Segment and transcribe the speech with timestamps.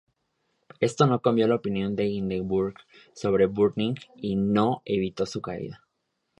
[0.79, 2.73] Esto no cambió la opinión de Hindenburg
[3.13, 5.85] sobre Brüning, y no evitó su caída.